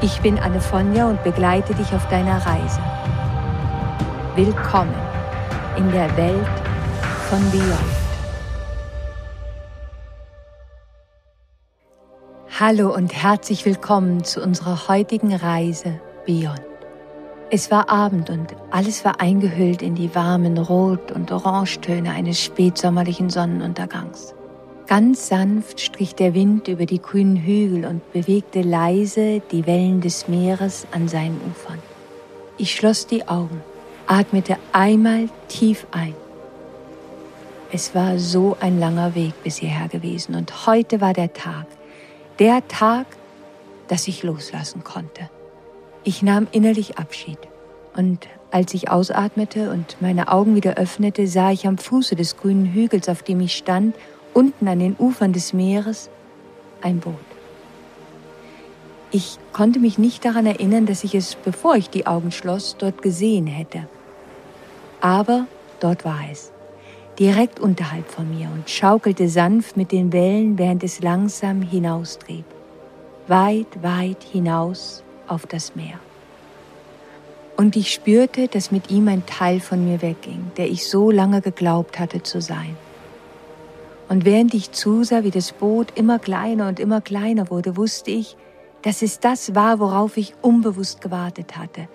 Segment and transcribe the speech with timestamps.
[0.00, 2.80] Ich bin Anne Fonja und begleite dich auf deiner Reise.
[4.36, 4.94] Willkommen
[5.76, 6.46] in der Welt
[7.28, 7.98] von Beyond.
[12.60, 16.62] Hallo und herzlich willkommen zu unserer heutigen Reise Beyond.
[17.50, 23.30] Es war Abend und alles war eingehüllt in die warmen Rot- und Orangetöne eines spätsommerlichen
[23.30, 24.37] Sonnenuntergangs.
[24.88, 30.28] Ganz sanft strich der Wind über die grünen Hügel und bewegte leise die Wellen des
[30.28, 31.78] Meeres an seinen Ufern.
[32.56, 33.60] Ich schloss die Augen,
[34.06, 36.14] atmete einmal tief ein.
[37.70, 41.66] Es war so ein langer Weg bis hierher gewesen und heute war der Tag,
[42.38, 43.04] der Tag,
[43.88, 45.28] dass ich loslassen konnte.
[46.02, 47.38] Ich nahm innerlich Abschied
[47.94, 52.72] und als ich ausatmete und meine Augen wieder öffnete, sah ich am Fuße des grünen
[52.72, 53.94] Hügels, auf dem ich stand,
[54.34, 56.10] unten an den Ufern des Meeres
[56.80, 57.14] ein Boot.
[59.10, 63.00] Ich konnte mich nicht daran erinnern, dass ich es, bevor ich die Augen schloss, dort
[63.00, 63.88] gesehen hätte.
[65.00, 65.46] Aber
[65.80, 66.52] dort war es,
[67.18, 72.44] direkt unterhalb von mir und schaukelte sanft mit den Wellen, während es langsam hinaustrieb.
[73.28, 75.98] Weit, weit hinaus auf das Meer.
[77.56, 81.40] Und ich spürte, dass mit ihm ein Teil von mir wegging, der ich so lange
[81.40, 82.76] geglaubt hatte zu sein.
[84.08, 88.36] Und während ich zusah, wie das Boot immer kleiner und immer kleiner wurde, wusste ich,
[88.82, 91.88] dass es das war, worauf ich unbewusst gewartet hatte.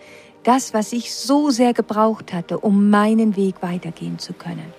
[0.43, 4.73] Das, was ich so sehr gebraucht hatte, um meinen Weg weitergehen zu können.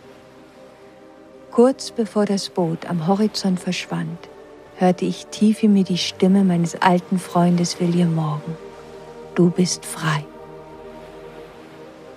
[1.50, 4.18] Kurz bevor das Boot am Horizont verschwand,
[4.76, 8.56] hörte ich tief in mir die Stimme meines alten Freundes William Morgan.
[9.34, 10.24] Du bist frei.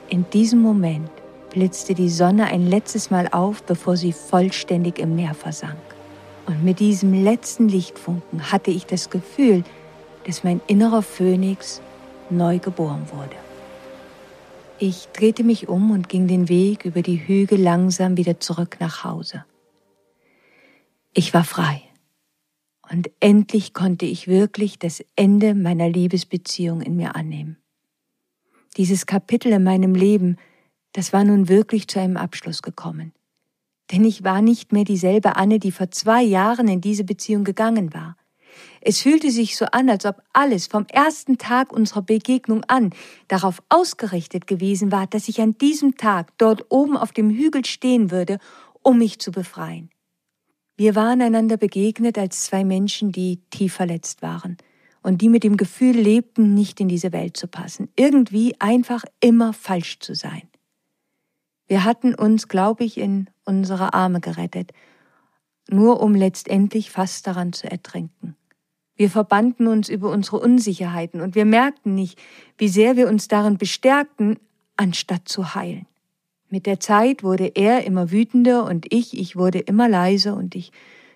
[0.09, 1.09] In diesem Moment
[1.49, 5.77] blitzte die Sonne ein letztes Mal auf, bevor sie vollständig im Meer versank.
[6.45, 9.63] Und mit diesem letzten Lichtfunken hatte ich das Gefühl,
[10.25, 11.81] dass mein innerer Phönix
[12.29, 13.35] neu geboren wurde.
[14.79, 19.03] Ich drehte mich um und ging den Weg über die Hügel langsam wieder zurück nach
[19.03, 19.43] Hause.
[21.13, 21.81] Ich war frei.
[22.89, 27.57] Und endlich konnte ich wirklich das Ende meiner Liebesbeziehung in mir annehmen.
[28.77, 30.37] Dieses Kapitel in meinem Leben
[30.97, 33.13] das war nun wirklich zu einem Abschluss gekommen.
[33.91, 37.93] Denn ich war nicht mehr dieselbe Anne, die vor zwei Jahren in diese Beziehung gegangen
[37.93, 38.17] war.
[38.81, 42.95] Es fühlte sich so an, als ob alles vom ersten Tag unserer Begegnung an
[43.27, 48.09] darauf ausgerichtet gewesen war, dass ich an diesem Tag dort oben auf dem Hügel stehen
[48.09, 48.39] würde,
[48.81, 49.91] um mich zu befreien.
[50.77, 54.57] Wir waren einander begegnet als zwei Menschen, die tief verletzt waren
[55.03, 59.53] und die mit dem Gefühl lebten, nicht in diese Welt zu passen, irgendwie einfach immer
[59.53, 60.49] falsch zu sein.
[61.67, 64.71] Wir hatten uns, glaube ich, in unsere Arme gerettet,
[65.69, 68.35] nur um letztendlich fast daran zu ertrinken.
[68.95, 72.19] Wir verbanden uns über unsere Unsicherheiten und wir merkten nicht,
[72.57, 74.39] wie sehr wir uns darin bestärkten,
[74.75, 75.85] anstatt zu heilen.
[76.49, 80.71] Mit der Zeit wurde er immer wütender und ich, ich wurde immer leiser und ich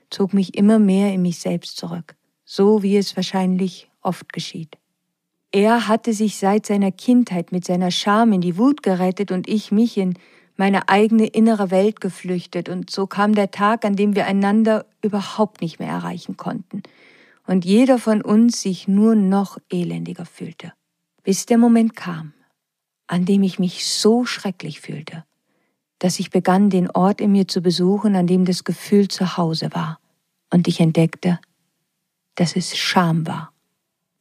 [0.10, 4.78] zog mich immer mehr in mich selbst zurück, so wie es wahrscheinlich oft geschieht.
[5.52, 9.72] Er hatte sich seit seiner Kindheit mit seiner Scham in die Wut gerettet und ich
[9.72, 10.16] mich in
[10.62, 15.60] meine eigene innere Welt geflüchtet, und so kam der Tag, an dem wir einander überhaupt
[15.60, 16.84] nicht mehr erreichen konnten,
[17.48, 20.72] und jeder von uns sich nur noch elendiger fühlte,
[21.24, 22.34] bis der Moment kam,
[23.08, 25.26] an dem ich mich so schrecklich fühlte,
[25.98, 29.70] dass ich begann, den Ort in mir zu besuchen, an dem das Gefühl zu Hause
[29.74, 30.00] war,
[30.52, 31.40] und ich entdeckte,
[32.36, 33.52] dass es Scham war.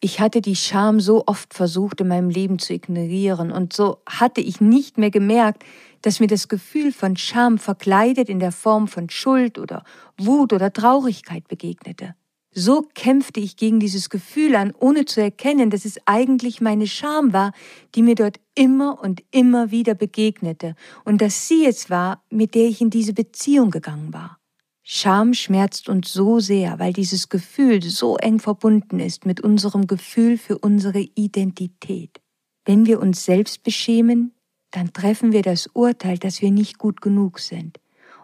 [0.02, 4.40] Ich hatte die Scham so oft versucht in meinem Leben zu ignorieren, und so hatte
[4.40, 5.66] ich nicht mehr gemerkt,
[6.02, 9.84] dass mir das Gefühl von Scham verkleidet in der Form von Schuld oder
[10.18, 12.14] Wut oder Traurigkeit begegnete.
[12.52, 17.32] So kämpfte ich gegen dieses Gefühl an, ohne zu erkennen, dass es eigentlich meine Scham
[17.32, 17.52] war,
[17.94, 20.74] die mir dort immer und immer wieder begegnete
[21.04, 24.40] und dass sie es war, mit der ich in diese Beziehung gegangen war.
[24.82, 30.36] Scham schmerzt uns so sehr, weil dieses Gefühl so eng verbunden ist mit unserem Gefühl
[30.36, 32.20] für unsere Identität.
[32.64, 34.34] Wenn wir uns selbst beschämen,
[34.70, 37.78] dann treffen wir das Urteil, dass wir nicht gut genug sind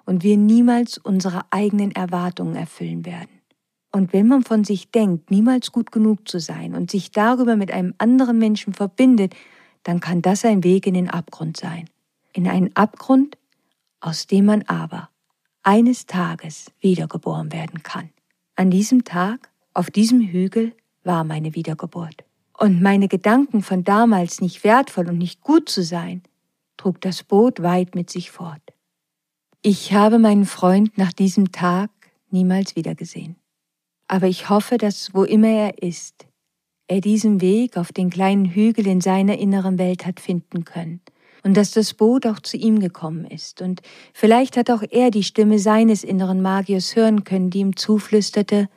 [0.05, 3.29] und wir niemals unsere eigenen Erwartungen erfüllen werden.
[3.93, 7.71] Und wenn man von sich denkt, niemals gut genug zu sein und sich darüber mit
[7.71, 9.35] einem anderen Menschen verbindet,
[9.83, 11.89] dann kann das ein Weg in den Abgrund sein.
[12.33, 13.39] In einen Abgrund,
[14.01, 15.09] aus dem man aber
[15.63, 18.11] eines Tages wiedergeboren werden kann.
[18.55, 20.73] An diesem Tag, auf diesem Hügel,
[21.03, 22.25] war meine Wiedergeburt.
[22.59, 26.23] Und meine Gedanken von damals nicht wertvoll und nicht gut zu sein,
[26.77, 28.63] trug das Boot weit mit sich fort.
[29.63, 31.91] Ich habe meinen Freund nach diesem Tag
[32.31, 33.37] niemals wiedergesehen.
[34.09, 36.27] Aber ich hoffe, dass wo immer er ist,
[36.89, 41.01] er diesen Weg auf den kleinen Hügel in seiner inneren Welt hat finden können
[41.43, 43.81] und dass das Boot auch zu ihm gekommen ist und
[44.13, 48.69] vielleicht hat auch er die Stimme seines inneren Magiers hören können, die ihm zuflüsterte,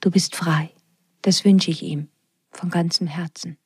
[0.00, 0.70] du bist frei.
[1.22, 2.08] Das wünsche ich ihm
[2.50, 3.56] von ganzem Herzen.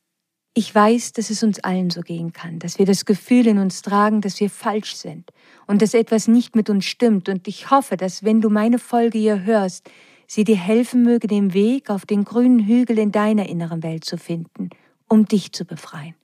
[0.56, 3.82] Ich weiß, dass es uns allen so gehen kann, dass wir das Gefühl in uns
[3.82, 5.32] tragen, dass wir falsch sind
[5.66, 7.28] und dass etwas nicht mit uns stimmt.
[7.28, 9.90] Und ich hoffe, dass wenn du meine Folge hier hörst,
[10.28, 14.16] sie dir helfen möge, den Weg auf den grünen Hügel in deiner inneren Welt zu
[14.16, 14.70] finden,
[15.08, 16.14] um dich zu befreien.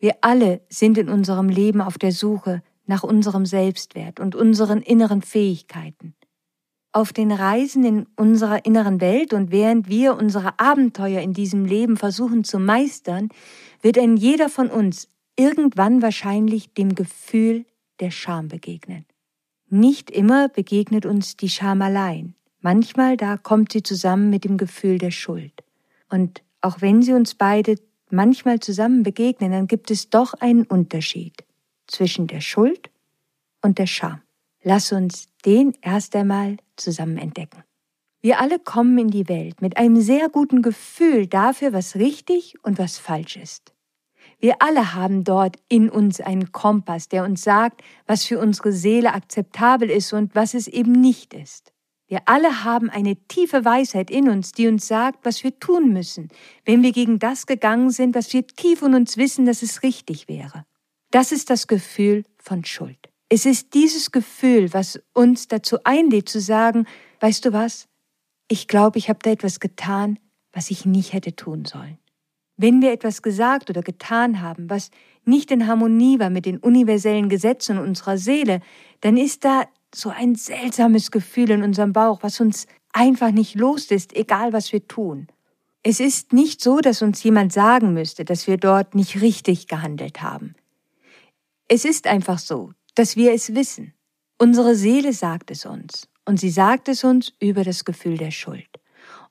[0.00, 5.22] Wir alle sind in unserem Leben auf der Suche nach unserem Selbstwert und unseren inneren
[5.22, 6.14] Fähigkeiten
[6.96, 11.98] auf den Reisen in unserer inneren Welt und während wir unsere Abenteuer in diesem Leben
[11.98, 13.28] versuchen zu meistern,
[13.82, 15.06] wird ein jeder von uns
[15.36, 17.66] irgendwann wahrscheinlich dem Gefühl
[18.00, 19.04] der Scham begegnen.
[19.68, 22.34] Nicht immer begegnet uns die Scham allein.
[22.62, 25.52] Manchmal da kommt sie zusammen mit dem Gefühl der Schuld.
[26.08, 27.74] Und auch wenn sie uns beide
[28.08, 31.44] manchmal zusammen begegnen, dann gibt es doch einen Unterschied
[31.88, 32.88] zwischen der Schuld
[33.60, 34.22] und der Scham.
[34.68, 37.62] Lass uns den erst einmal zusammen entdecken.
[38.20, 42.76] Wir alle kommen in die Welt mit einem sehr guten Gefühl dafür, was richtig und
[42.76, 43.74] was falsch ist.
[44.40, 49.14] Wir alle haben dort in uns einen Kompass, der uns sagt, was für unsere Seele
[49.14, 51.72] akzeptabel ist und was es eben nicht ist.
[52.08, 56.26] Wir alle haben eine tiefe Weisheit in uns, die uns sagt, was wir tun müssen,
[56.64, 60.26] wenn wir gegen das gegangen sind, was wir tief in uns wissen, dass es richtig
[60.26, 60.66] wäre.
[61.12, 63.12] Das ist das Gefühl von Schuld.
[63.28, 66.86] Es ist dieses Gefühl, was uns dazu einlädt zu sagen,
[67.20, 67.88] weißt du was,
[68.48, 70.18] ich glaube, ich habe da etwas getan,
[70.52, 71.98] was ich nicht hätte tun sollen.
[72.56, 74.90] Wenn wir etwas gesagt oder getan haben, was
[75.24, 78.60] nicht in Harmonie war mit den universellen Gesetzen unserer Seele,
[79.00, 79.64] dann ist da
[79.94, 84.86] so ein seltsames Gefühl in unserem Bauch, was uns einfach nicht loslässt, egal was wir
[84.86, 85.26] tun.
[85.82, 90.22] Es ist nicht so, dass uns jemand sagen müsste, dass wir dort nicht richtig gehandelt
[90.22, 90.54] haben.
[91.68, 93.94] Es ist einfach so, dass wir es wissen.
[94.38, 98.68] Unsere Seele sagt es uns und sie sagt es uns über das Gefühl der Schuld.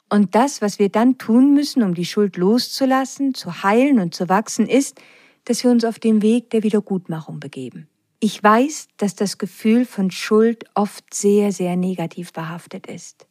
[0.09, 4.29] Und das, was wir dann tun müssen, um die Schuld loszulassen, zu heilen und zu
[4.29, 5.01] wachsen, ist,
[5.45, 7.87] dass wir uns auf den Weg der Wiedergutmachung begeben.
[8.19, 13.27] Ich weiß, dass das Gefühl von Schuld oft sehr, sehr negativ behaftet ist.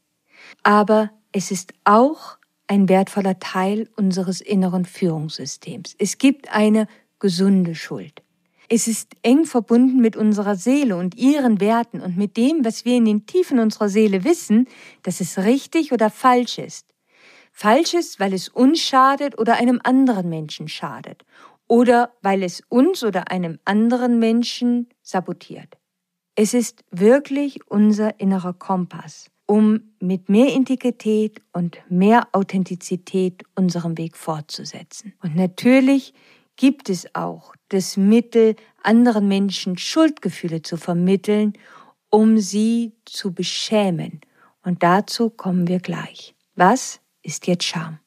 [0.62, 5.94] Aber es ist auch ein wertvoller Teil unseres inneren Führungssystems.
[5.98, 6.86] Es gibt eine
[7.18, 8.23] gesunde Schuld.
[8.68, 12.96] Es ist eng verbunden mit unserer Seele und ihren Werten und mit dem, was wir
[12.96, 14.68] in den Tiefen unserer Seele wissen,
[15.02, 16.94] dass es richtig oder falsch ist.
[17.52, 21.24] Falsch ist, weil es uns schadet oder einem anderen Menschen schadet
[21.68, 25.76] oder weil es uns oder einem anderen Menschen sabotiert.
[26.34, 34.16] Es ist wirklich unser innerer Kompass, um mit mehr Integrität und mehr Authentizität unseren Weg
[34.16, 35.12] fortzusetzen.
[35.22, 36.12] Und natürlich
[36.56, 41.54] gibt es auch das Mittel, anderen Menschen Schuldgefühle zu vermitteln,
[42.10, 44.20] um sie zu beschämen.
[44.62, 46.34] Und dazu kommen wir gleich.
[46.54, 47.98] Was ist jetzt Scham?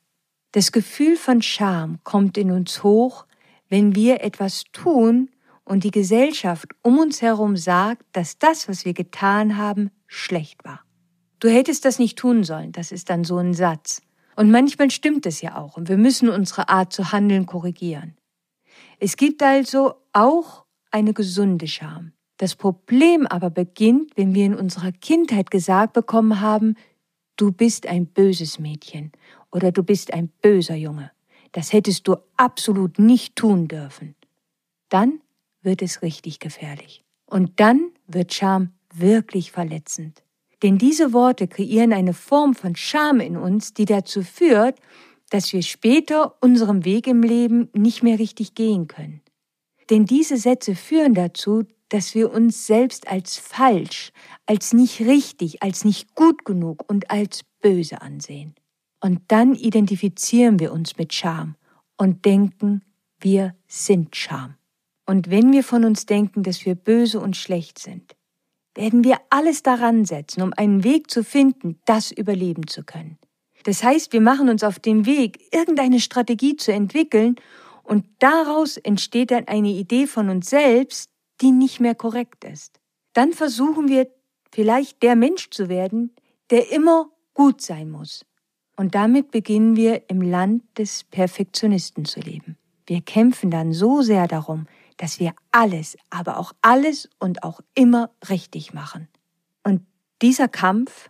[0.53, 3.25] Das Gefühl von Scham kommt in uns hoch,
[3.69, 5.29] wenn wir etwas tun
[5.65, 10.81] und die Gesellschaft um uns herum sagt, dass das, was wir getan haben, schlecht war.
[11.39, 14.01] Du hättest das nicht tun sollen, das ist dann so ein Satz.
[14.35, 18.15] Und manchmal stimmt es ja auch und wir müssen unsere Art zu handeln korrigieren.
[18.99, 22.13] Es gibt also auch eine gesunde Scham.
[22.37, 26.75] Das Problem aber beginnt, wenn wir in unserer Kindheit gesagt bekommen haben,
[27.35, 29.11] du bist ein böses Mädchen
[29.51, 31.11] oder du bist ein böser Junge.
[31.51, 34.15] Das hättest du absolut nicht tun dürfen.
[34.89, 35.21] Dann
[35.61, 37.03] wird es richtig gefährlich.
[37.25, 40.23] Und dann wird Scham wirklich verletzend.
[40.63, 44.79] Denn diese Worte kreieren eine Form von Scham in uns, die dazu führt,
[45.29, 49.21] dass wir später unserem Weg im Leben nicht mehr richtig gehen können.
[49.89, 54.11] Denn diese Sätze führen dazu, dass wir uns selbst als falsch,
[54.45, 58.55] als nicht richtig, als nicht gut genug und als böse ansehen.
[58.99, 61.55] Und dann identifizieren wir uns mit Scham
[61.97, 62.81] und denken,
[63.19, 64.55] wir sind Scham.
[65.05, 68.15] Und wenn wir von uns denken, dass wir böse und schlecht sind,
[68.75, 73.17] werden wir alles daran setzen, um einen Weg zu finden, das überleben zu können.
[73.67, 77.35] Das heißt, wir machen uns auf den Weg, irgendeine Strategie zu entwickeln
[77.83, 81.09] und daraus entsteht dann eine Idee von uns selbst,
[81.41, 82.79] die nicht mehr korrekt ist.
[83.11, 84.07] Dann versuchen wir
[84.53, 86.15] vielleicht der Mensch zu werden,
[86.49, 88.25] der immer gut sein muss.
[88.77, 92.57] Und damit beginnen wir im Land des Perfektionisten zu leben.
[92.85, 98.11] Wir kämpfen dann so sehr darum, dass wir alles, aber auch alles und auch immer
[98.29, 99.09] richtig machen.
[99.65, 99.85] Und
[100.21, 101.09] dieser Kampf,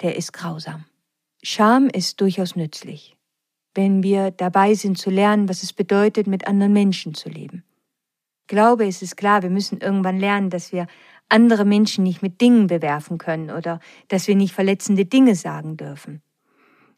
[0.00, 0.84] der ist grausam.
[1.48, 3.16] Scham ist durchaus nützlich,
[3.72, 7.62] wenn wir dabei sind zu lernen, was es bedeutet, mit anderen Menschen zu leben.
[8.48, 10.88] Glaube, es ist klar, wir müssen irgendwann lernen, dass wir
[11.28, 16.20] andere Menschen nicht mit Dingen bewerfen können oder dass wir nicht verletzende Dinge sagen dürfen.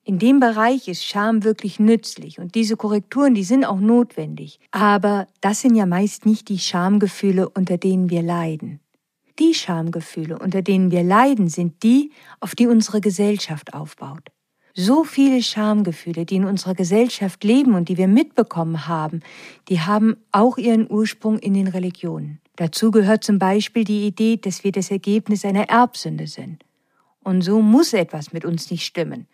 [0.02, 4.60] In dem Bereich ist Scham wirklich nützlich und diese Korrekturen, die sind auch notwendig.
[4.70, 8.80] Aber das sind ja meist nicht die Schamgefühle, unter denen wir leiden.
[9.38, 14.30] Die Schamgefühle, unter denen wir leiden, sind die, auf die unsere Gesellschaft aufbaut.
[14.80, 19.22] So viele Schamgefühle, die in unserer Gesellschaft leben und die wir mitbekommen haben,
[19.68, 22.40] die haben auch ihren Ursprung in den Religionen.
[22.54, 26.64] Dazu gehört zum Beispiel die Idee, dass wir das Ergebnis einer Erbsünde sind.
[27.24, 29.26] Und so muss etwas mit uns nicht stimmen.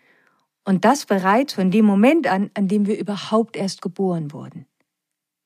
[0.65, 4.65] Und das bereits von dem Moment an, an dem wir überhaupt erst geboren wurden.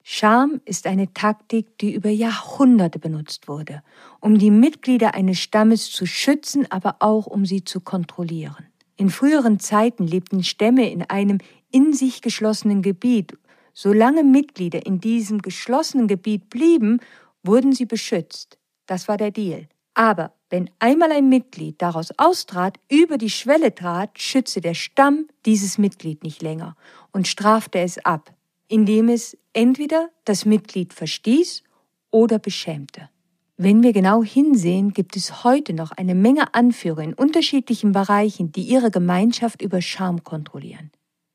[0.05, 3.83] Scham ist eine Taktik, die über Jahrhunderte benutzt wurde,
[4.21, 8.69] um die Mitglieder eines Stammes zu schützen, aber auch um sie zu kontrollieren.
[8.99, 11.39] In früheren Zeiten lebten Stämme in einem
[11.71, 13.39] in sich geschlossenen Gebiet.
[13.73, 16.99] Solange Mitglieder in diesem geschlossenen Gebiet blieben,
[17.45, 18.59] wurden sie beschützt.
[18.87, 19.69] Das war der Deal.
[19.95, 25.79] Aber wenn einmal ein Mitglied daraus austrat, über die Schwelle trat, schützte der Stamm dieses
[25.79, 26.75] Mitglied nicht länger
[27.13, 28.35] und strafte es ab,
[28.67, 31.63] indem es entweder das Mitglied verstieß
[32.11, 33.11] oder beschämte.
[33.61, 38.63] Wenn wir genau hinsehen, gibt es heute noch eine Menge Anführer in unterschiedlichen Bereichen, die
[38.63, 40.93] ihre Gemeinschaft über Scham kontrollieren.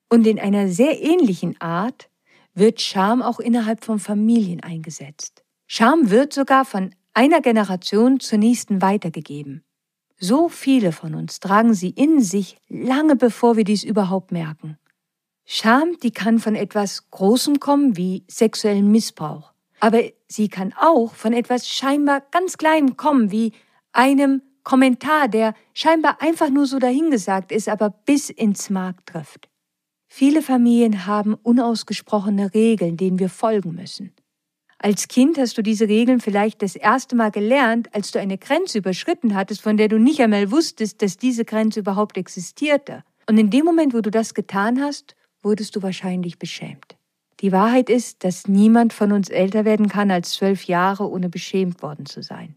[0.09, 2.09] Und in einer sehr ähnlichen Art
[2.53, 5.43] wird Scham auch innerhalb von Familien eingesetzt.
[5.67, 9.65] Scham wird sogar von einer Generation zur nächsten weitergegeben.
[10.17, 14.77] So viele von uns tragen sie in sich, lange bevor wir dies überhaupt merken.
[15.43, 19.52] Scham, die kann von etwas Großem kommen, wie sexuellen Missbrauch.
[19.83, 23.51] Aber sie kann auch von etwas scheinbar ganz Kleinem kommen, wie
[23.91, 29.49] einem Kommentar, der scheinbar einfach nur so dahingesagt ist, aber bis ins Mark trifft.
[30.07, 34.13] Viele Familien haben unausgesprochene Regeln, denen wir folgen müssen.
[34.79, 38.77] Als Kind hast du diese Regeln vielleicht das erste Mal gelernt, als du eine Grenze
[38.77, 43.03] überschritten hattest, von der du nicht einmal wusstest, dass diese Grenze überhaupt existierte.
[43.27, 46.95] Und in dem Moment, wo du das getan hast, wurdest du wahrscheinlich beschämt.
[47.43, 51.83] Die Wahrheit ist, dass niemand von uns älter werden kann als zwölf Jahre, ohne beschämt
[51.83, 52.55] worden zu sein.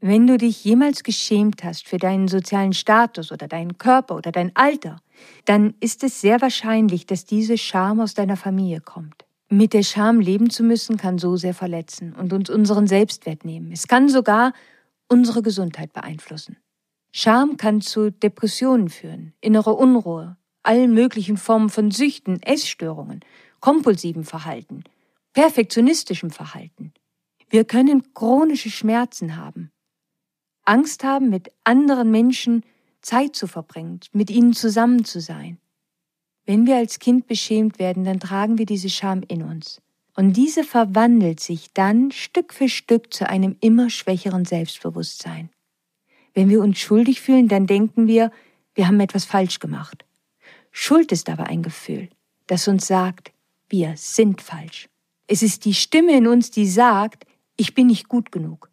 [0.00, 4.54] Wenn du dich jemals geschämt hast für deinen sozialen Status oder deinen Körper oder dein
[4.54, 5.00] Alter,
[5.44, 9.24] dann ist es sehr wahrscheinlich, dass diese Scham aus deiner Familie kommt.
[9.48, 13.72] Mit der Scham leben zu müssen, kann so sehr verletzen und uns unseren Selbstwert nehmen.
[13.72, 14.52] Es kann sogar
[15.08, 16.58] unsere Gesundheit beeinflussen.
[17.10, 23.20] Scham kann zu Depressionen führen, innerer Unruhe, allen möglichen Formen von Süchten, Essstörungen,
[23.62, 24.84] kompulsivem Verhalten,
[25.32, 26.92] perfektionistischem Verhalten.
[27.48, 29.70] Wir können chronische Schmerzen haben,
[30.64, 32.64] Angst haben, mit anderen Menschen
[33.00, 35.58] Zeit zu verbringen, mit ihnen zusammen zu sein.
[36.44, 39.80] Wenn wir als Kind beschämt werden, dann tragen wir diese Scham in uns.
[40.14, 45.50] Und diese verwandelt sich dann Stück für Stück zu einem immer schwächeren Selbstbewusstsein.
[46.34, 48.30] Wenn wir uns schuldig fühlen, dann denken wir,
[48.74, 50.04] wir haben etwas falsch gemacht.
[50.70, 52.08] Schuld ist aber ein Gefühl,
[52.46, 53.32] das uns sagt,
[53.72, 54.88] wir sind falsch.
[55.26, 57.24] Es ist die Stimme in uns, die sagt,
[57.56, 58.70] ich bin nicht gut genug.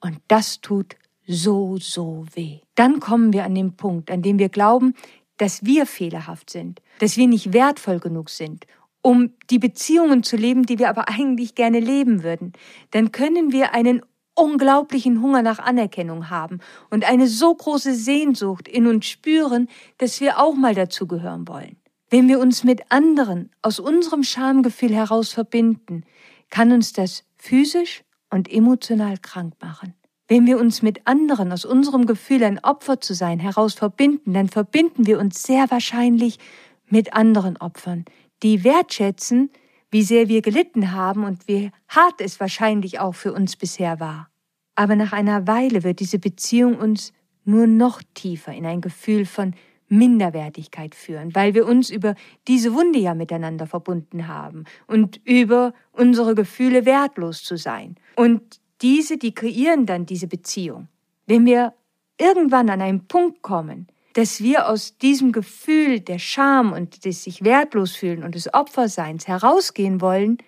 [0.00, 0.96] Und das tut
[1.26, 2.60] so, so weh.
[2.74, 4.94] Dann kommen wir an den Punkt, an dem wir glauben,
[5.38, 8.66] dass wir fehlerhaft sind, dass wir nicht wertvoll genug sind,
[9.00, 12.52] um die Beziehungen zu leben, die wir aber eigentlich gerne leben würden,
[12.90, 14.02] dann können wir einen
[14.34, 16.58] unglaublichen Hunger nach Anerkennung haben
[16.90, 21.76] und eine so große Sehnsucht in uns spüren, dass wir auch mal dazugehören wollen.
[22.14, 26.04] Wenn wir uns mit anderen aus unserem Schamgefühl heraus verbinden,
[26.48, 29.94] kann uns das physisch und emotional krank machen.
[30.28, 34.48] Wenn wir uns mit anderen aus unserem Gefühl, ein Opfer zu sein, heraus verbinden, dann
[34.48, 36.38] verbinden wir uns sehr wahrscheinlich
[36.86, 38.04] mit anderen Opfern,
[38.44, 39.50] die wertschätzen,
[39.90, 44.30] wie sehr wir gelitten haben und wie hart es wahrscheinlich auch für uns bisher war.
[44.76, 47.12] Aber nach einer Weile wird diese Beziehung uns
[47.44, 49.56] nur noch tiefer in ein Gefühl von
[49.88, 52.14] Minderwertigkeit führen, weil wir uns über
[52.48, 57.96] diese Wunde ja miteinander verbunden haben und über unsere Gefühle wertlos zu sein.
[58.16, 60.88] Und diese, die kreieren dann diese Beziehung.
[61.26, 61.74] Wenn wir
[62.18, 67.42] irgendwann an einen Punkt kommen, dass wir aus diesem Gefühl der Scham und des sich
[67.42, 70.38] wertlos fühlen und des Opferseins herausgehen wollen,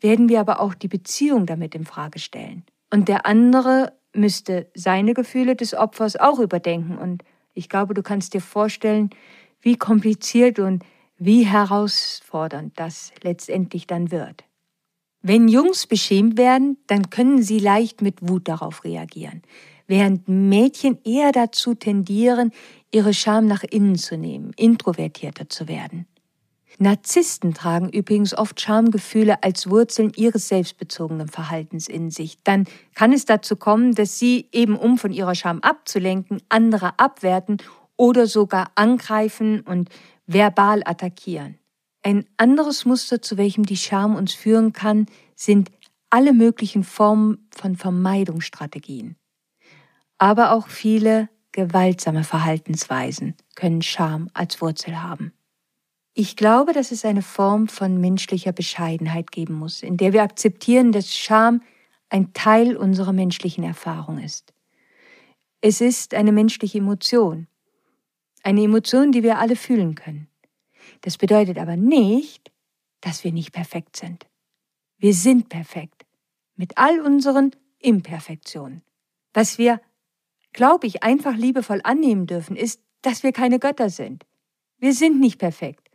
[0.00, 2.64] werden wir aber auch die Beziehung damit in Frage stellen.
[2.92, 6.98] Und der andere müsste seine Gefühle des Opfers auch überdenken.
[6.98, 7.22] Und
[7.56, 9.10] ich glaube, du kannst dir vorstellen,
[9.60, 10.84] wie kompliziert und
[11.18, 14.44] wie herausfordernd das letztendlich dann wird.
[15.22, 19.42] Wenn Jungs beschämt werden, dann können sie leicht mit Wut darauf reagieren,
[19.86, 22.52] während Mädchen eher dazu tendieren,
[22.92, 26.06] ihre Scham nach innen zu nehmen, introvertierter zu werden.
[26.78, 32.38] Narzissten tragen übrigens oft Schamgefühle als Wurzeln ihres selbstbezogenen Verhaltens in sich.
[32.44, 37.58] Dann kann es dazu kommen, dass sie eben um von ihrer Scham abzulenken, andere abwerten
[37.96, 39.88] oder sogar angreifen und
[40.26, 41.58] verbal attackieren.
[42.02, 45.70] Ein anderes Muster, zu welchem die Scham uns führen kann, sind
[46.10, 49.16] alle möglichen Formen von Vermeidungsstrategien.
[50.18, 55.32] Aber auch viele gewaltsame Verhaltensweisen können Scham als Wurzel haben.
[56.18, 60.90] Ich glaube, dass es eine Form von menschlicher Bescheidenheit geben muss, in der wir akzeptieren,
[60.90, 61.60] dass Scham
[62.08, 64.54] ein Teil unserer menschlichen Erfahrung ist.
[65.60, 67.48] Es ist eine menschliche Emotion,
[68.42, 70.26] eine Emotion, die wir alle fühlen können.
[71.02, 72.50] Das bedeutet aber nicht,
[73.02, 74.26] dass wir nicht perfekt sind.
[74.96, 76.06] Wir sind perfekt,
[76.54, 78.80] mit all unseren Imperfektionen.
[79.34, 79.82] Was wir,
[80.54, 84.24] glaube ich, einfach liebevoll annehmen dürfen, ist, dass wir keine Götter sind.
[84.78, 85.85] Wir sind nicht perfekt.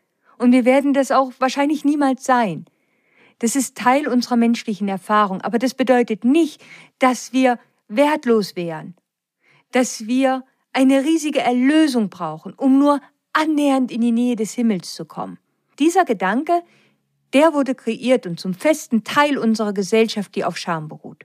[0.42, 2.66] Und wir werden das auch wahrscheinlich niemals sein.
[3.38, 5.42] Das ist Teil unserer menschlichen Erfahrung.
[5.42, 6.64] Aber das bedeutet nicht,
[6.98, 8.96] dass wir wertlos wären,
[9.72, 10.44] dass wir
[10.74, 13.02] eine riesige Erlösung brauchen, um nur
[13.34, 15.38] annähernd in die Nähe des Himmels zu kommen.
[15.78, 16.64] Dieser Gedanke,
[17.34, 21.24] der wurde kreiert und zum festen Teil unserer Gesellschaft, die auf Scham beruht.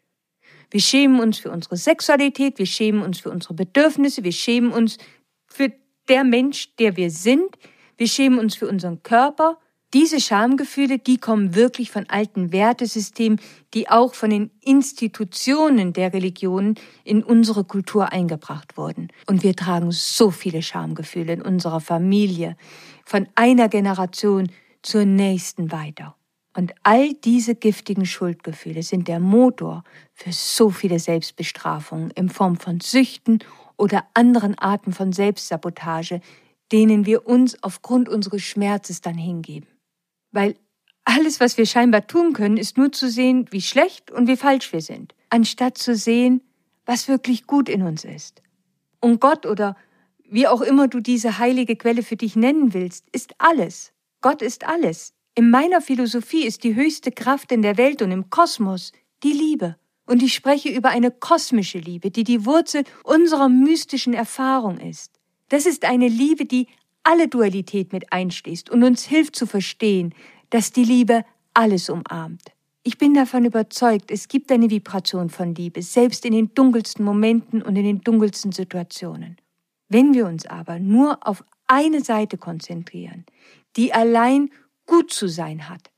[0.70, 4.99] Wir schämen uns für unsere Sexualität, wir schämen uns für unsere Bedürfnisse, wir schämen uns
[5.46, 5.73] für
[6.06, 7.56] der Mensch, der wir sind,
[7.96, 9.58] wir schämen uns für unseren Körper.
[9.94, 13.40] Diese Schamgefühle, die kommen wirklich von alten Wertesystemen,
[13.72, 19.09] die auch von den Institutionen der Religionen in unsere Kultur eingebracht wurden.
[19.26, 22.56] Und wir tragen so viele Schamgefühle in unserer Familie,
[23.04, 24.50] von einer Generation
[24.82, 26.16] zur nächsten weiter.
[26.56, 32.80] Und all diese giftigen Schuldgefühle sind der Motor für so viele Selbstbestrafungen in Form von
[32.80, 33.38] Süchten
[33.76, 36.20] oder anderen Arten von Selbstsabotage,
[36.72, 39.68] denen wir uns aufgrund unseres Schmerzes dann hingeben.
[40.33, 40.57] Weil
[41.05, 44.72] alles, was wir scheinbar tun können, ist nur zu sehen, wie schlecht und wie falsch
[44.72, 46.42] wir sind, anstatt zu sehen,
[46.85, 48.42] was wirklich gut in uns ist.
[49.00, 49.76] Und Gott oder
[50.29, 53.92] wie auch immer du diese heilige Quelle für dich nennen willst, ist alles.
[54.20, 55.12] Gott ist alles.
[55.35, 59.76] In meiner Philosophie ist die höchste Kraft in der Welt und im Kosmos die Liebe.
[60.07, 65.15] Und ich spreche über eine kosmische Liebe, die die Wurzel unserer mystischen Erfahrung ist.
[65.48, 66.66] Das ist eine Liebe, die
[67.02, 70.14] alle Dualität mit einschließt und uns hilft zu verstehen,
[70.50, 72.42] dass die Liebe alles umarmt.
[72.82, 77.62] Ich bin davon überzeugt, es gibt eine Vibration von Liebe, selbst in den dunkelsten Momenten
[77.62, 79.37] und in den dunkelsten Situationen.
[79.88, 83.24] Wenn wir uns aber nur auf eine Seite konzentrieren,
[83.76, 84.50] die allein
[84.87, 85.90] gut zu sein hat,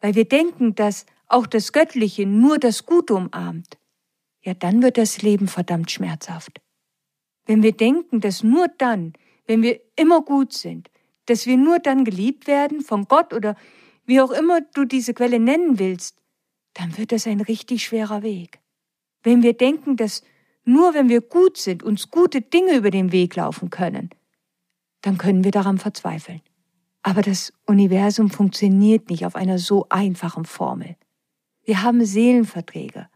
[0.00, 3.78] weil wir denken, dass auch das Göttliche nur das Gute umarmt,
[4.42, 6.60] ja, dann wird das Leben verdammt schmerzhaft.
[7.50, 9.12] Wenn wir denken, dass nur dann,
[9.48, 10.88] wenn wir immer gut sind,
[11.26, 13.56] dass wir nur dann geliebt werden von Gott oder
[14.06, 16.16] wie auch immer du diese Quelle nennen willst,
[16.74, 18.60] dann wird das ein richtig schwerer Weg.
[19.24, 20.22] Wenn wir denken, dass
[20.64, 24.10] nur wenn wir gut sind, uns gute Dinge über den Weg laufen können,
[25.00, 26.42] dann können wir daran verzweifeln.
[27.02, 30.94] Aber das Universum funktioniert nicht auf einer so einfachen Formel.
[31.64, 33.08] Wir haben Seelenverträge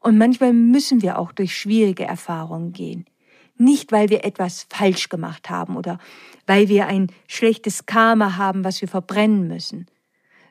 [0.00, 3.06] und manchmal müssen wir auch durch schwierige Erfahrungen gehen.
[3.58, 5.98] Nicht, weil wir etwas falsch gemacht haben oder
[6.46, 9.86] weil wir ein schlechtes Karma haben, was wir verbrennen müssen,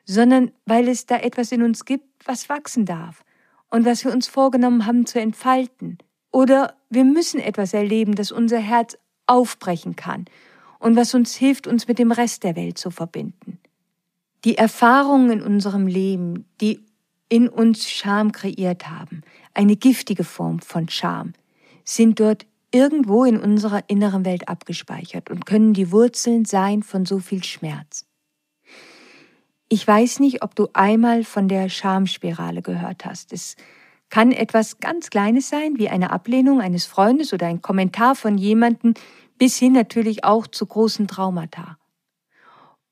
[0.04, 3.24] sondern weil es da etwas in uns gibt, was wachsen darf
[3.70, 5.98] und was wir uns vorgenommen haben zu entfalten.
[6.30, 10.26] Oder wir müssen etwas erleben, das unser Herz aufbrechen kann
[10.78, 13.58] und was uns hilft, uns mit dem Rest der Welt zu verbinden.
[14.44, 16.80] Die Erfahrungen in unserem Leben, die
[17.28, 19.22] in uns Scham kreiert haben,
[19.54, 21.32] eine giftige Form von Scham,
[21.84, 27.18] sind dort irgendwo in unserer inneren Welt abgespeichert und können die Wurzeln sein von so
[27.18, 28.04] viel Schmerz.
[29.68, 33.32] Ich weiß nicht, ob du einmal von der Schamspirale gehört hast.
[33.32, 33.56] Es
[34.08, 38.94] kann etwas ganz Kleines sein, wie eine Ablehnung eines Freundes oder ein Kommentar von jemandem,
[39.36, 41.78] bis hin natürlich auch zu großen Traumata.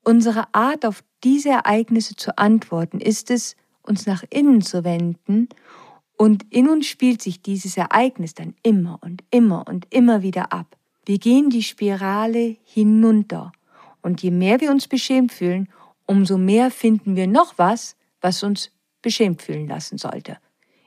[0.03, 5.49] Unsere Art, auf diese Ereignisse zu antworten, ist es, uns nach innen zu wenden
[6.17, 10.75] Und in uns spielt sich dieses Ereignis dann immer und immer und immer wieder ab.
[11.05, 13.51] Wir gehen die Spirale hinunter.
[14.01, 15.69] Und je mehr wir uns beschämt fühlen,
[16.05, 20.37] umso mehr finden wir noch was, was uns beschämt fühlen lassen sollte.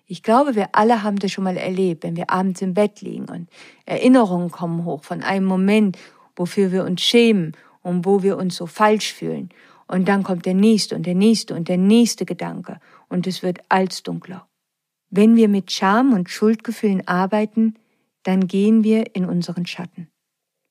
[0.04, 3.26] Ich glaube, wir alle haben das schon mal erlebt, wenn wir abends im Bett liegen
[3.26, 3.48] und
[3.86, 5.96] Erinnerungen kommen hoch von einem Moment,
[6.34, 9.50] wofür wir uns schämen und wo wir uns so falsch fühlen.
[9.86, 13.60] Und dann kommt der nächste und der nächste und der nächste Gedanke und es wird
[13.68, 14.49] als dunkler.
[15.10, 17.74] Wenn wir mit Scham und Schuldgefühlen arbeiten,
[18.22, 20.08] dann gehen wir in unseren Schatten.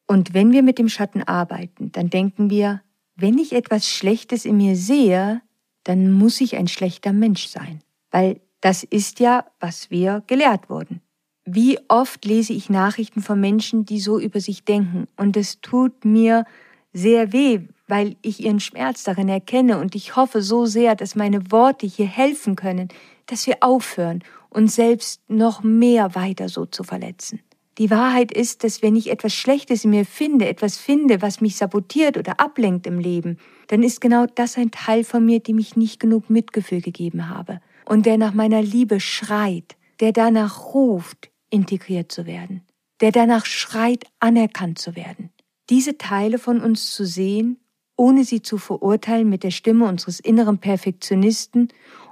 [0.08, 2.82] Und wenn wir mit dem Schatten arbeiten, dann denken wir,
[3.16, 5.42] wenn ich etwas Schlechtes in mir sehe,
[5.84, 11.02] dann muss ich ein schlechter Mensch sein, weil das ist ja, was wir gelehrt wurden.
[11.46, 16.06] Wie oft lese ich Nachrichten von Menschen, die so über sich denken, und es tut
[16.06, 16.46] mir
[16.94, 21.52] sehr weh, weil ich ihren Schmerz darin erkenne, und ich hoffe so sehr, dass meine
[21.52, 22.90] Worte hier helfen können,
[23.32, 27.42] dass wir aufhören, uns selbst noch mehr weiter so zu verletzen.
[27.78, 31.56] Die Wahrheit ist, dass wenn ich etwas Schlechtes in mir finde, etwas finde, was mich
[31.56, 33.38] sabotiert oder ablenkt im Leben,
[33.68, 37.62] dann ist genau das ein Teil von mir, dem ich nicht genug Mitgefühl gegeben habe
[37.86, 42.64] und der nach meiner Liebe schreit, der danach ruft, integriert zu werden,
[43.00, 45.30] der danach schreit, anerkannt zu werden.
[45.70, 47.60] Diese Teile von uns zu sehen,
[47.96, 51.70] ohne sie zu verurteilen mit der Stimme unseres inneren Perfektionisten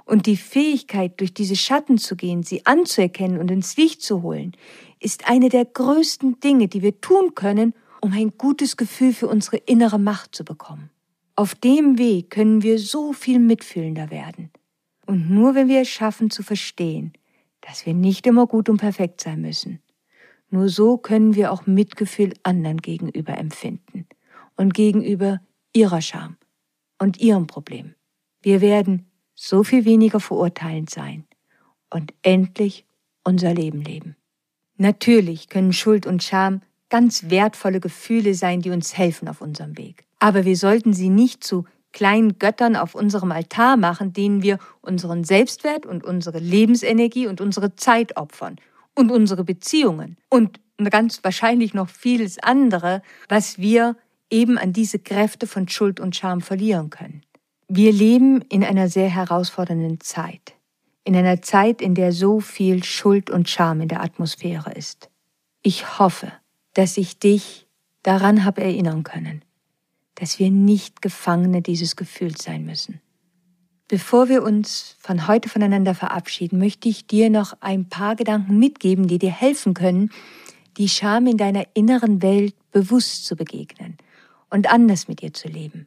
[0.08, 4.52] und die Fähigkeit, durch diese Schatten zu gehen, sie anzuerkennen und ins Licht zu holen,
[5.00, 9.58] ist eine der größten Dinge, die wir tun können, um ein gutes Gefühl für unsere
[9.58, 10.90] innere Macht zu bekommen.
[11.36, 14.50] Auf dem Weg können wir so viel mitfühlender werden.
[15.06, 17.12] Und nur wenn wir es schaffen zu verstehen,
[17.60, 19.80] dass wir nicht immer gut und perfekt sein müssen,
[20.50, 24.06] nur so können wir auch Mitgefühl anderen gegenüber empfinden
[24.56, 25.42] und gegenüber
[25.74, 26.38] ihrer Scham
[26.98, 27.94] und ihrem Problem.
[28.40, 29.07] Wir werden
[29.40, 31.24] so viel weniger verurteilend sein
[31.90, 32.84] und endlich
[33.22, 34.16] unser Leben leben.
[34.78, 40.04] Natürlich können Schuld und Scham ganz wertvolle Gefühle sein, die uns helfen auf unserem Weg.
[40.18, 45.24] Aber wir sollten sie nicht zu kleinen Göttern auf unserem Altar machen, denen wir unseren
[45.24, 48.56] Selbstwert und unsere Lebensenergie und unsere Zeit opfern
[48.94, 53.96] und unsere Beziehungen und ganz wahrscheinlich noch vieles andere, was wir
[54.30, 57.22] eben an diese Kräfte von Schuld und Scham verlieren können.
[57.70, 60.54] Wir leben in einer sehr herausfordernden Zeit,
[61.04, 65.10] in einer Zeit, in der so viel Schuld und Scham in der Atmosphäre ist.
[65.60, 66.32] Ich hoffe,
[66.72, 67.66] dass ich dich
[68.02, 69.42] daran habe erinnern können,
[70.14, 73.02] dass wir nicht Gefangene dieses Gefühls sein müssen.
[73.86, 79.08] Bevor wir uns von heute voneinander verabschieden, möchte ich dir noch ein paar Gedanken mitgeben,
[79.08, 80.10] die dir helfen können,
[80.78, 83.98] die Scham in deiner inneren Welt bewusst zu begegnen
[84.48, 85.86] und anders mit ihr zu leben.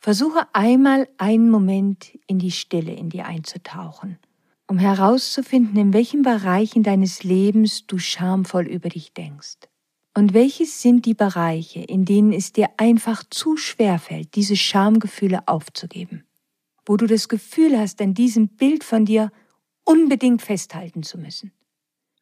[0.00, 4.18] Versuche einmal einen Moment in die Stille in dir einzutauchen,
[4.68, 9.58] um herauszufinden, in welchen Bereichen deines Lebens du schamvoll über dich denkst.
[10.14, 15.46] Und welches sind die Bereiche, in denen es dir einfach zu schwer fällt, diese Schamgefühle
[15.46, 16.24] aufzugeben?
[16.86, 19.30] Wo du das Gefühl hast, an diesem Bild von dir
[19.84, 21.52] unbedingt festhalten zu müssen.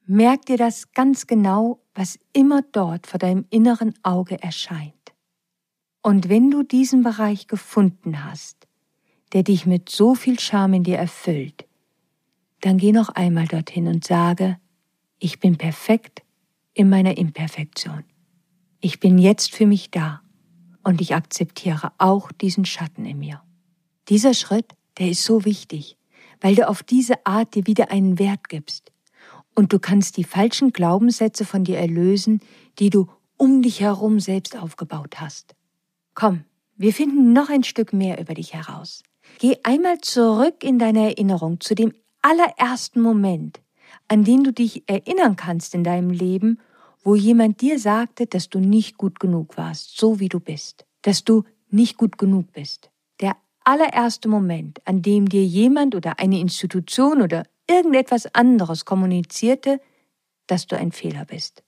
[0.06, 4.95] Merk dir das ganz genau, was immer dort vor deinem inneren Auge erscheint.
[6.06, 8.68] Und wenn du diesen Bereich gefunden hast,
[9.32, 11.66] der dich mit so viel Scham in dir erfüllt,
[12.60, 14.56] dann geh noch einmal dorthin und sage,
[15.18, 16.22] ich bin perfekt
[16.74, 18.04] in meiner Imperfektion.
[18.78, 20.22] Ich bin jetzt für mich da
[20.84, 23.42] und ich akzeptiere auch diesen Schatten in mir.
[24.08, 25.96] Dieser Schritt, der ist so wichtig,
[26.40, 28.92] weil du auf diese Art dir wieder einen Wert gibst.
[29.56, 32.38] Und du kannst die falschen Glaubenssätze von dir erlösen,
[32.78, 35.56] die du um dich herum selbst aufgebaut hast.
[36.16, 36.44] Komm,
[36.76, 39.02] wir finden noch ein Stück mehr über dich heraus.
[39.38, 43.60] Geh einmal zurück in deine Erinnerung zu dem allerersten Moment,
[44.08, 46.58] an den du dich erinnern kannst in deinem Leben,
[47.04, 51.22] wo jemand dir sagte, dass du nicht gut genug warst, so wie du bist, dass
[51.22, 52.90] du nicht gut genug bist.
[53.20, 59.82] Der allererste Moment, an dem dir jemand oder eine Institution oder irgendetwas anderes kommunizierte,
[60.46, 61.62] dass du ein Fehler bist.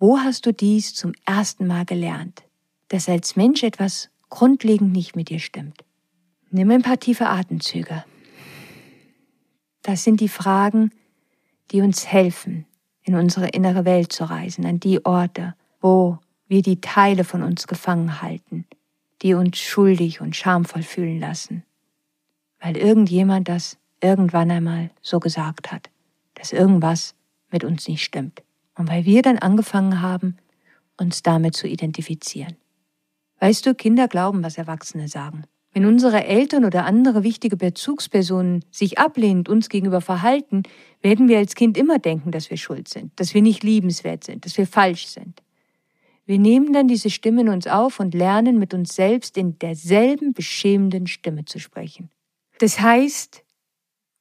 [0.00, 2.45] Wo hast du dies zum ersten Mal gelernt?
[2.88, 5.84] Dass als Mensch etwas grundlegend nicht mit dir stimmt.
[6.50, 8.04] Nimm ein paar tiefe Atemzüge.
[9.82, 10.90] Das sind die Fragen,
[11.70, 12.66] die uns helfen,
[13.02, 16.18] in unsere innere Welt zu reisen, an die Orte, wo
[16.48, 18.66] wir die Teile von uns gefangen halten,
[19.22, 21.64] die uns schuldig und schamvoll fühlen lassen,
[22.60, 25.90] weil irgendjemand das irgendwann einmal so gesagt hat,
[26.34, 27.14] dass irgendwas
[27.50, 28.42] mit uns nicht stimmt
[28.74, 30.36] und weil wir dann angefangen haben,
[30.96, 32.56] uns damit zu identifizieren.
[33.38, 35.44] Weißt du, Kinder glauben, was Erwachsene sagen.
[35.72, 40.62] Wenn unsere Eltern oder andere wichtige Bezugspersonen sich ablehnend uns gegenüber verhalten,
[41.02, 44.46] werden wir als Kind immer denken, dass wir schuld sind, dass wir nicht liebenswert sind,
[44.46, 45.42] dass wir falsch sind.
[46.24, 50.32] Wir nehmen dann diese Stimme in uns auf und lernen mit uns selbst in derselben
[50.32, 52.10] beschämenden Stimme zu sprechen.
[52.58, 53.44] Das heißt,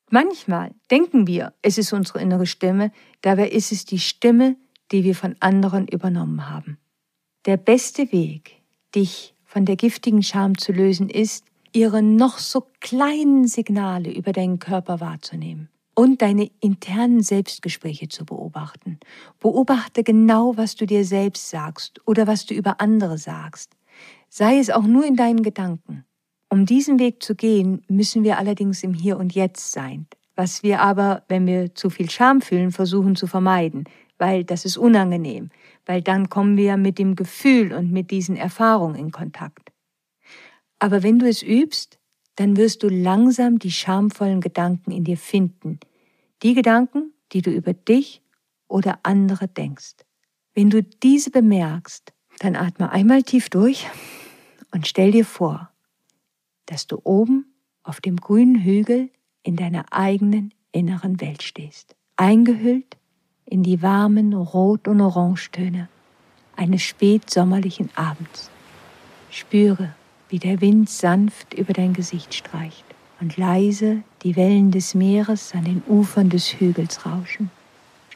[0.10, 4.58] manchmal denken wir, es ist unsere innere Stimme, dabei ist es die Stimme,
[4.92, 6.78] die wir von anderen übernommen haben.
[7.46, 8.62] Der beste Weg,
[8.96, 14.60] dich von der giftigen Scham zu lösen, ist, ihre noch so kleinen Signale über deinen
[14.60, 19.00] Körper wahrzunehmen und deine internen Selbstgespräche zu beobachten.
[19.40, 23.74] Beobachte genau, was du dir selbst sagst oder was du über andere sagst.
[24.30, 26.06] Sei es auch nur in deinen Gedanken.
[26.50, 30.82] Um diesen Weg zu gehen, müssen wir allerdings im Hier und Jetzt sein, was wir
[30.82, 33.86] aber, wenn wir zu viel Scham fühlen, versuchen zu vermeiden,
[34.18, 35.50] weil das ist unangenehm,
[35.86, 39.72] weil dann kommen wir mit dem Gefühl und mit diesen Erfahrungen in Kontakt.
[40.80, 42.00] Aber wenn du es übst,
[42.36, 45.80] dann wirst du langsam die schamvollen Gedanken in dir finden,
[46.44, 48.22] die Gedanken, die du über dich
[48.68, 49.96] oder andere denkst.
[50.54, 53.88] Wenn du diese bemerkst, dann atme einmal tief durch
[54.72, 55.72] und stell dir vor,
[56.66, 57.46] dass du oben
[57.84, 59.10] auf dem grünen Hügel
[59.44, 62.98] in deiner eigenen inneren Welt stehst, eingehüllt
[63.46, 65.88] in die warmen Rot- und Orangetöne
[66.56, 68.50] eines spätsommerlichen Abends.
[69.30, 69.94] Spüre,
[70.30, 72.86] wie der Wind sanft über dein Gesicht streicht
[73.20, 77.52] und leise die Wellen des Meeres an den Ufern des Hügels rauschen.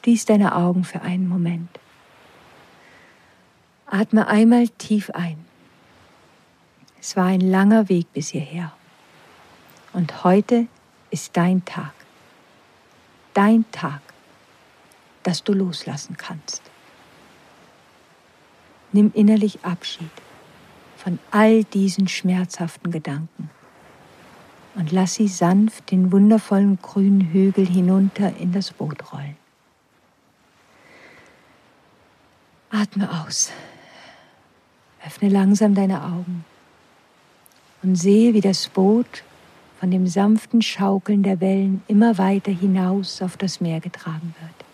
[0.02, 1.70] Schließ deine Augen für einen Moment.
[3.86, 5.38] Atme einmal tief ein.
[7.00, 8.72] Es war ein langer Weg bis hierher.
[9.94, 10.68] Und heute
[11.12, 11.94] ist dein Tag.
[13.34, 14.02] Dein Tag
[15.30, 16.64] dass du loslassen kannst.
[18.92, 20.10] Nimm innerlich Abschied
[20.98, 23.52] von all diesen schmerzhaften Gedanken
[24.74, 29.38] und lass sie sanft den wundervollen grünen Hügel hinunter in das Boot rollen.
[32.72, 33.52] Atme aus.
[35.06, 36.44] Öffne langsam deine Augen
[37.84, 39.24] und sehe, wie das Boot
[39.80, 44.69] von dem sanften Schaukeln der Wellen immer weiter hinaus auf das Meer getragen wird.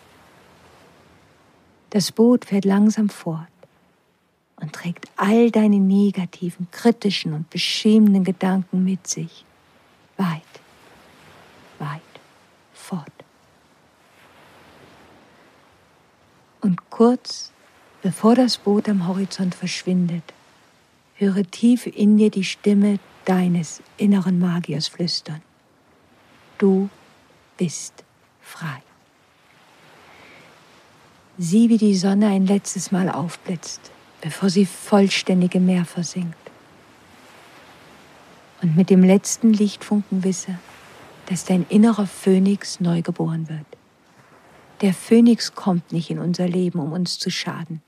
[1.96, 3.48] Das Boot fährt langsam fort
[4.58, 9.46] und trägt all deine negativen, kritischen und beschämenden Gedanken mit sich.
[10.18, 10.42] Weit,
[11.80, 12.02] weit
[12.74, 13.14] fort.
[16.60, 17.54] Und kurz
[18.02, 20.34] bevor das Boot am Horizont verschwindet,
[21.14, 25.42] höre tief in dir die Stimme deines inneren Magiers flüstern.
[26.58, 26.90] Du
[27.56, 28.04] bist
[28.42, 28.84] frei.
[31.38, 36.38] Sieh, wie die Sonne ein letztes Mal aufblitzt, bevor sie vollständig im Meer versinkt.
[38.62, 40.58] Und mit dem letzten Lichtfunken wisse,
[41.26, 43.66] dass dein innerer Phönix neu geboren wird.
[44.80, 47.82] Der Phönix kommt nicht in unser Leben, um uns zu schaden.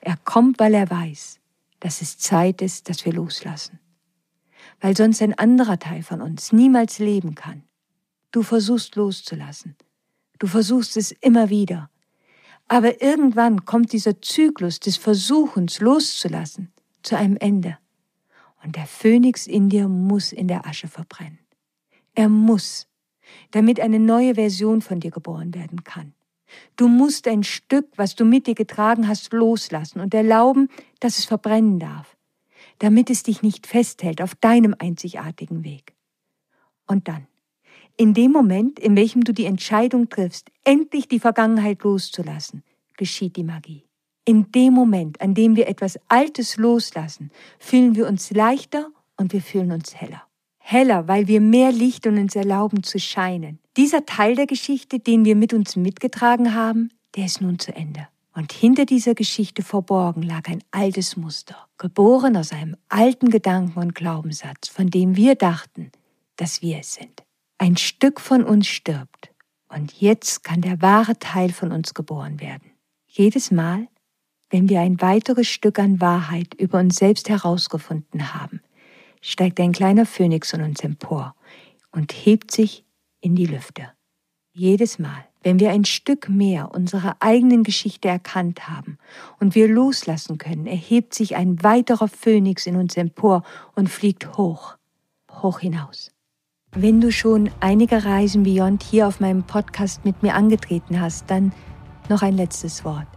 [0.00, 1.38] Er kommt, weil er weiß,
[1.80, 3.78] dass es Zeit ist, dass wir loslassen.
[4.80, 7.62] Weil sonst ein anderer Teil von uns niemals leben kann.
[8.32, 9.76] Du versuchst loszulassen.
[10.38, 11.90] Du versuchst es immer wieder
[12.70, 17.76] aber irgendwann kommt dieser Zyklus des Versuchens loszulassen zu einem Ende.
[18.62, 21.40] Und der Phönix in dir muss in der Asche verbrennen.
[22.14, 22.86] Er muss,
[23.50, 26.14] damit eine neue Version von dir geboren werden kann.
[26.76, 30.68] Du musst ein Stück, was du mit dir getragen hast, loslassen und erlauben,
[31.00, 32.16] dass es verbrennen darf,
[32.78, 35.96] damit es dich nicht festhält auf deinem einzigartigen Weg.
[36.86, 37.26] Und dann,
[38.00, 42.62] in dem Moment, in welchem du die Entscheidung triffst, endlich die Vergangenheit loszulassen,
[42.96, 43.84] geschieht die Magie.
[44.24, 49.42] In dem Moment, an dem wir etwas Altes loslassen, fühlen wir uns leichter und wir
[49.42, 50.22] fühlen uns heller.
[50.56, 53.58] Heller, weil wir mehr Licht und uns erlauben zu scheinen.
[53.76, 58.08] Dieser Teil der Geschichte, den wir mit uns mitgetragen haben, der ist nun zu Ende.
[58.34, 63.94] Und hinter dieser Geschichte verborgen lag ein altes Muster, geboren aus einem alten Gedanken und
[63.94, 65.92] Glaubenssatz, von dem wir dachten,
[66.36, 67.24] dass wir es sind.
[67.62, 69.34] Ein Stück von uns stirbt
[69.68, 72.70] und jetzt kann der wahre Teil von uns geboren werden.
[73.06, 73.86] Jedes Mal,
[74.48, 78.62] wenn wir ein weiteres Stück an Wahrheit über uns selbst herausgefunden haben,
[79.20, 81.34] steigt ein kleiner Phönix in uns empor
[81.90, 82.86] und hebt sich
[83.20, 83.90] in die Lüfte.
[84.54, 88.96] Jedes Mal, wenn wir ein Stück mehr unserer eigenen Geschichte erkannt haben
[89.38, 93.42] und wir loslassen können, erhebt sich ein weiterer Phönix in uns empor
[93.74, 94.78] und fliegt hoch,
[95.42, 96.10] hoch hinaus.
[96.76, 101.52] Wenn du schon einige Reisen Beyond hier auf meinem Podcast mit mir angetreten hast, dann
[102.08, 103.08] noch ein letztes Wort.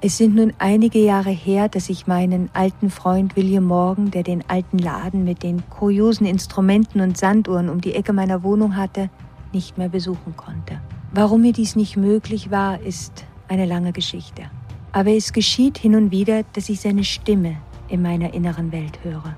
[0.00, 4.42] Es sind nun einige Jahre her, dass ich meinen alten Freund William Morgan, der den
[4.48, 9.10] alten Laden mit den kuriosen Instrumenten und Sanduhren um die Ecke meiner Wohnung hatte,
[9.52, 10.80] nicht mehr besuchen konnte.
[11.12, 14.44] Warum mir dies nicht möglich war, ist eine lange Geschichte.
[14.90, 19.36] Aber es geschieht hin und wieder, dass ich seine Stimme in meiner inneren Welt höre.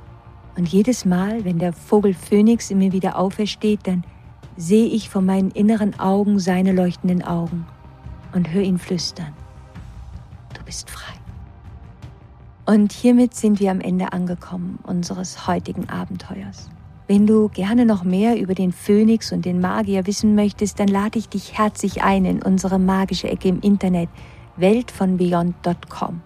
[0.56, 4.04] Und jedes Mal, wenn der Vogel Phönix in mir wieder aufersteht, dann
[4.56, 7.66] sehe ich vor meinen inneren Augen seine leuchtenden Augen
[8.32, 9.34] und höre ihn flüstern.
[10.54, 11.12] Du bist frei.
[12.64, 16.68] Und hiermit sind wir am Ende angekommen unseres heutigen Abenteuers.
[17.06, 21.18] Wenn du gerne noch mehr über den Phönix und den Magier wissen möchtest, dann lade
[21.18, 24.08] ich dich herzlich ein in unsere magische Ecke im Internet
[24.56, 26.20] weltvonbeyond.com.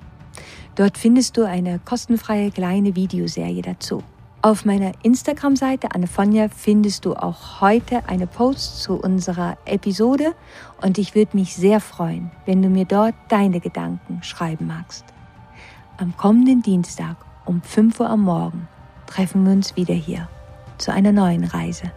[0.76, 4.02] Dort findest du eine kostenfreie kleine Videoserie dazu.
[4.42, 10.35] Auf meiner Instagram-Seite Annefonja findest du auch heute eine Post zu unserer Episode
[10.81, 15.05] und ich würde mich sehr freuen, wenn du mir dort deine Gedanken schreiben magst.
[15.98, 18.66] Am kommenden Dienstag um 5 Uhr am Morgen
[19.07, 20.26] treffen wir uns wieder hier
[20.79, 21.92] zu einer neuen Reise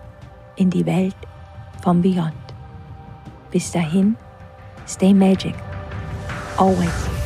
[0.58, 1.16] in die Welt
[1.82, 2.34] vom Beyond.
[3.52, 4.18] Bis dahin,
[4.86, 5.56] stay magic,
[6.58, 7.23] always.